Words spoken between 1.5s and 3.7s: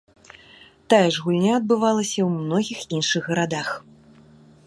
адбывалася ў многіх іншых гарадах.